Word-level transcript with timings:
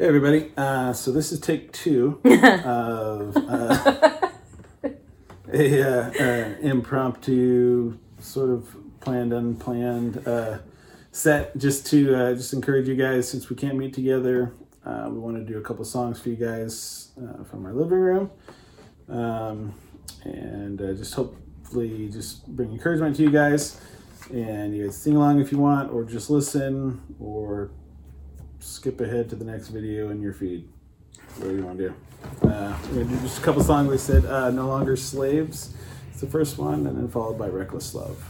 Hey 0.00 0.06
everybody. 0.06 0.50
Uh, 0.56 0.94
so 0.94 1.12
this 1.12 1.30
is 1.30 1.40
take 1.40 1.72
two 1.72 2.22
of 2.24 3.36
uh, 3.36 4.30
a 5.52 5.82
uh, 5.82 6.10
uh, 6.18 6.54
impromptu, 6.62 7.98
sort 8.18 8.48
of 8.48 8.74
planned, 9.00 9.34
unplanned 9.34 10.26
uh, 10.26 10.60
set, 11.12 11.54
just 11.58 11.86
to 11.88 12.14
uh, 12.14 12.32
just 12.32 12.54
encourage 12.54 12.88
you 12.88 12.96
guys. 12.96 13.28
Since 13.28 13.50
we 13.50 13.56
can't 13.56 13.76
meet 13.76 13.92
together, 13.92 14.54
uh, 14.86 15.08
we 15.10 15.18
want 15.18 15.36
to 15.36 15.44
do 15.44 15.58
a 15.58 15.60
couple 15.60 15.84
songs 15.84 16.18
for 16.18 16.30
you 16.30 16.36
guys 16.36 17.10
uh, 17.22 17.44
from 17.44 17.66
our 17.66 17.74
living 17.74 17.98
room, 17.98 18.30
um, 19.10 19.74
and 20.24 20.80
uh, 20.80 20.94
just 20.94 21.12
hopefully 21.12 22.08
just 22.08 22.46
bring 22.46 22.72
encouragement 22.72 23.16
to 23.16 23.22
you 23.22 23.30
guys. 23.30 23.78
And 24.32 24.74
you 24.74 24.86
guys 24.86 24.96
sing 24.96 25.14
along 25.14 25.42
if 25.42 25.52
you 25.52 25.58
want, 25.58 25.92
or 25.92 26.04
just 26.04 26.30
listen, 26.30 27.02
or 27.20 27.70
skip 28.60 29.00
ahead 29.00 29.28
to 29.30 29.36
the 29.36 29.44
next 29.44 29.68
video 29.68 30.10
in 30.10 30.20
your 30.20 30.32
feed. 30.32 30.68
Whatever 31.36 31.56
you 31.56 31.64
want 31.64 31.78
to 31.78 31.88
do. 31.88 31.94
Uh, 32.48 32.76
we're 32.92 33.04
gonna 33.04 33.16
do 33.16 33.20
just 33.22 33.38
a 33.38 33.42
couple 33.42 33.62
songs. 33.62 33.88
We 33.88 33.98
said 33.98 34.24
uh, 34.26 34.50
"No 34.50 34.68
Longer 34.68 34.96
Slaves." 34.96 35.74
It's 36.10 36.20
the 36.20 36.26
first 36.26 36.58
one, 36.58 36.86
and 36.86 36.96
then 36.96 37.08
followed 37.08 37.38
by 37.38 37.48
"Reckless 37.48 37.94
Love." 37.94 38.22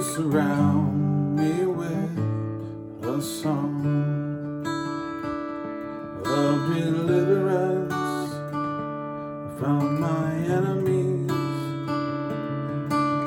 Surround 0.00 1.36
me 1.36 1.66
with 1.66 3.04
a 3.04 3.20
song 3.20 4.64
of 6.24 6.74
deliverance 6.74 7.92
from 9.58 10.00
my 10.00 10.32
enemies 10.56 11.30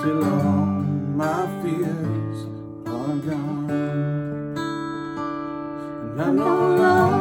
till 0.01 0.23
all 0.25 0.65
my 1.13 1.45
fears 1.61 2.37
are 2.87 3.17
gone. 3.17 3.69
And 6.09 6.21
I'm 6.21 6.35
no 6.35 6.75
longer 6.75 7.12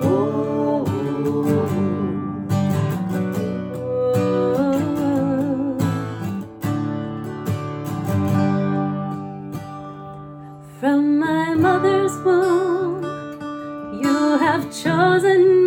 Oh, 0.02 0.84
From 10.80 11.18
my 11.20 11.54
mother's 11.54 12.12
womb, 12.24 13.04
you 14.02 14.38
have 14.38 14.64
chosen 14.72 15.61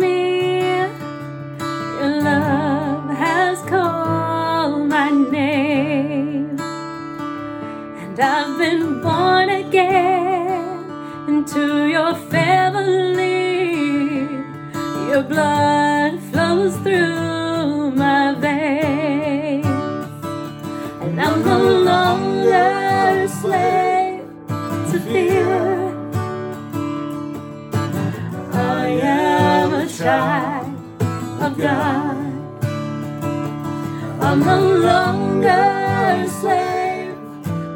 I'm 34.36 34.44
no 34.44 34.60
longer 34.76 35.48
a 35.48 36.28
slave 36.28 37.16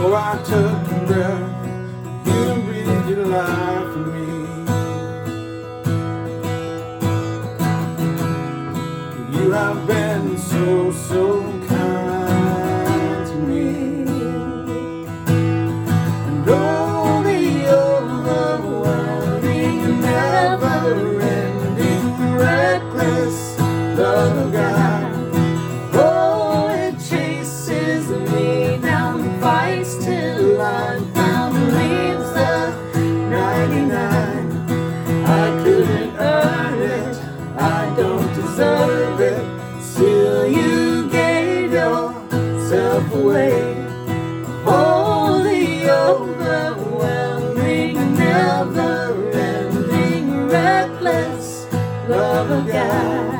So 0.00 0.14
I 0.14 0.16
took 0.42 0.92
a 0.92 0.94
breath. 1.06 1.66
You 2.26 2.42
breathed 2.64 3.08
your 3.10 3.26
life 3.26 3.92
for 3.92 4.04
me. 4.14 4.30
You 9.36 9.50
have 9.50 9.80
been 9.86 10.38
so, 10.38 10.90
so 10.90 11.42
kind 11.68 13.26
to 13.28 13.34
me. 13.46 13.62
And 16.28 16.48
all 16.48 17.22
the 17.22 17.68
overwhelming, 17.68 20.00
never 20.00 21.20
ending, 21.20 22.36
reckless 22.38 23.58
love 23.98 24.36
of 24.46 24.52
God. 24.54 24.69
yourself 42.80 43.14
away. 43.14 43.74
Holy, 44.64 45.90
overwhelming, 45.90 47.94
never 48.16 49.32
ending, 49.34 50.48
reckless 50.48 51.66
love 52.08 52.50
of 52.50 52.66
God. 52.66 53.39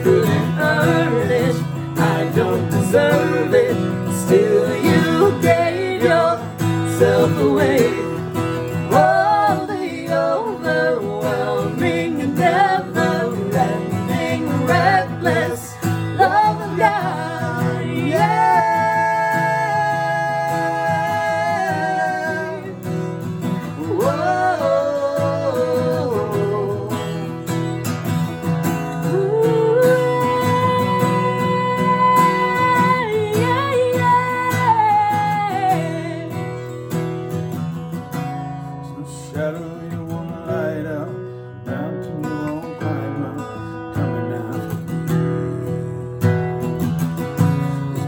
Good. 0.00 0.22
couldn't 0.22 0.51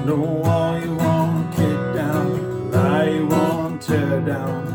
No 0.04 0.16
wall 0.16 0.78
you 0.80 0.94
won't 0.96 1.50
kick 1.56 1.94
down, 1.94 2.70
lie 2.70 3.08
you 3.08 3.26
won't 3.26 3.80
tear 3.80 4.20
down. 4.20 4.74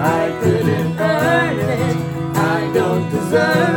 I 0.00 0.38
couldn't 0.40 0.98
earn 0.98 1.58
it. 1.58 1.96
I 2.36 2.70
don't 2.72 3.10
deserve 3.10 3.67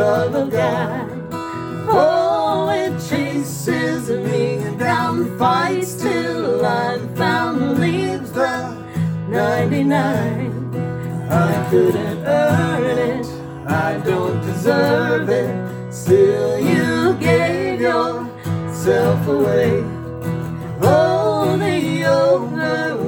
love 0.00 0.34
of 0.34 0.50
God. 0.50 1.10
Oh, 1.92 2.70
it 2.70 2.92
chases 3.06 4.08
me 4.08 4.64
down, 4.78 5.38
fights 5.38 6.00
till 6.00 6.64
I'm 6.64 7.14
found, 7.16 7.78
leaves 7.78 8.32
the 8.32 8.70
99. 9.28 11.28
I 11.30 11.68
couldn't 11.70 12.24
earn 12.24 12.98
it, 13.10 13.26
I 13.66 13.98
don't 13.98 14.40
deserve 14.40 15.28
it, 15.28 15.92
still 15.92 16.58
you 16.58 17.12
gave 17.20 17.82
yourself 17.82 19.28
away. 19.28 19.84
Oh, 20.80 21.58
the 21.58 22.06
over 22.06 22.99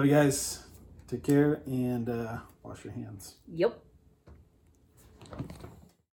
Love 0.00 0.06
you 0.06 0.14
guys. 0.14 0.64
Take 1.08 1.24
care 1.24 1.60
and 1.66 2.08
uh, 2.08 2.38
wash 2.62 2.84
your 2.84 2.94
hands. 2.94 3.34
Yep. 3.46 3.78